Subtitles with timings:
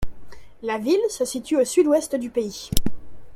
[0.63, 2.71] La ville se situe au sud-ouest du pays.